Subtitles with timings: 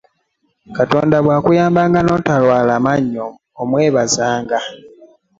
[0.77, 3.25] Katonda bwakuyamba notalwala mannyo
[3.61, 4.59] omwebazanga.